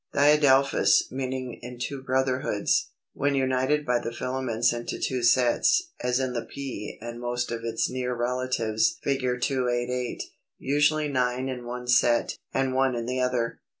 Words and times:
]Diadelphous 0.13 1.11
(meaning 1.11 1.59
in 1.61 1.77
two 1.77 2.01
brotherhoods), 2.01 2.89
when 3.13 3.35
united 3.35 3.85
by 3.85 3.99
the 3.99 4.11
filaments 4.11 4.73
into 4.73 4.97
two 4.97 5.21
sets, 5.21 5.91
as 6.01 6.19
in 6.19 6.33
the 6.33 6.43
Pea 6.43 6.97
and 6.99 7.19
most 7.21 7.51
of 7.51 7.63
its 7.63 7.87
near 7.87 8.15
relatives 8.15 8.97
(Fig. 9.03 9.19
288), 9.39 10.23
usually 10.57 11.07
nine 11.07 11.47
in 11.47 11.67
one 11.67 11.85
set, 11.85 12.35
and 12.51 12.73
one 12.73 12.95
in 12.95 13.05
the 13.05 13.21
other. 13.21 13.59